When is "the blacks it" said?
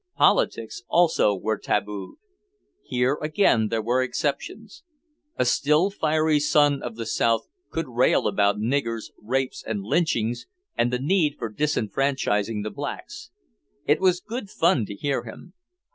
12.63-14.01